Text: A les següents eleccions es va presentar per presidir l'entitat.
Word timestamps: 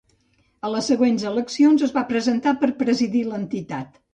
A 0.69 0.71
les 0.75 0.87
següents 0.91 1.27
eleccions 1.33 1.85
es 1.89 1.93
va 1.99 2.05
presentar 2.15 2.57
per 2.65 2.73
presidir 2.83 3.25
l'entitat. 3.31 4.05